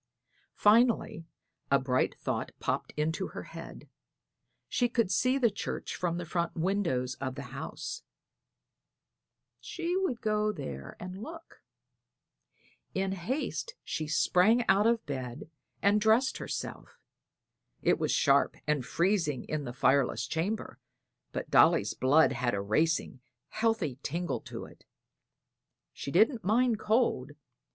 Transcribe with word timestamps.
Finally 0.55 1.27
a 1.69 1.77
bright 1.77 2.15
thought 2.17 2.51
popped 2.59 2.91
into 2.97 3.27
her 3.27 3.41
little 3.41 3.53
head. 3.63 3.89
She 4.67 4.89
could 4.89 5.11
see 5.11 5.37
the 5.37 5.51
church 5.51 5.95
from 5.95 6.17
the 6.17 6.25
front 6.25 6.55
windows 6.55 7.13
of 7.21 7.35
the 7.35 7.43
house; 7.53 8.01
she 9.59 9.95
would 9.95 10.19
go 10.19 10.51
there 10.51 10.95
and 10.99 11.21
look. 11.21 11.61
In 12.95 13.11
haste 13.11 13.75
she 13.83 14.07
sprang 14.07 14.65
out 14.67 14.87
of 14.87 15.05
bed 15.05 15.51
and 15.83 16.01
dressed 16.01 16.39
herself. 16.39 16.97
It 17.83 17.99
was 17.99 18.11
sharp 18.11 18.55
and 18.65 18.83
freezing 18.83 19.43
in 19.43 19.65
the 19.65 19.71
fireless 19.71 20.25
chamber, 20.25 20.79
but 21.31 21.51
Dolly's 21.51 21.93
blood 21.93 22.31
had 22.31 22.55
a 22.55 22.59
racing, 22.61 23.21
healthy 23.49 23.99
tingle 24.01 24.39
to 24.41 24.65
it; 24.65 24.83
she 25.93 26.09
didn't 26.09 26.43
mind 26.43 26.79
cold. 26.79 27.33